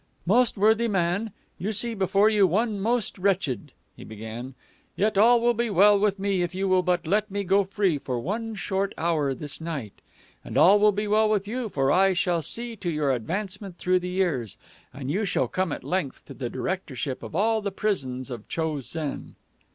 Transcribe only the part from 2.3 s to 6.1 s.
one most wretched," he began. "Yet all will be well